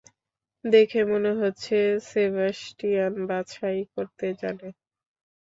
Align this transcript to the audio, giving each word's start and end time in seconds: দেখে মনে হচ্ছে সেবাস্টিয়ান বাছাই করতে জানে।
দেখে 0.65 1.01
মনে 1.11 1.31
হচ্ছে 1.39 1.77
সেবাস্টিয়ান 2.09 3.13
বাছাই 3.29 3.79
করতে 3.93 4.25
জানে। 4.41 4.67